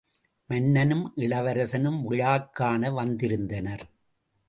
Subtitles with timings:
[0.49, 3.85] மன்னனும், இளவரசனும் விழாக் காண வந்திருந்தனர்.